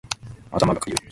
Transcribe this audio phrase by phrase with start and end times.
[0.49, 0.99] 頭がかゆい